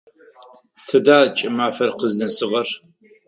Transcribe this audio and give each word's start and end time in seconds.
Тыда 0.87 1.19
кӏымафэр 1.37 1.89
къызнэсыгъэр? 1.99 2.67